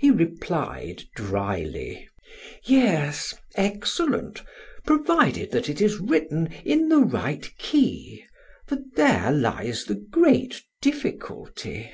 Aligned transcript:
He 0.00 0.10
replied 0.10 1.04
dryly: 1.14 2.08
"Yes, 2.64 3.32
excellent, 3.54 4.42
provided 4.84 5.52
that 5.52 5.68
it 5.68 5.80
is 5.80 6.00
written 6.00 6.48
in 6.64 6.88
the 6.88 6.98
right 6.98 7.48
key, 7.58 8.24
for 8.66 8.78
there 8.96 9.30
lies 9.30 9.84
the 9.84 9.94
great 9.94 10.64
difficulty." 10.82 11.92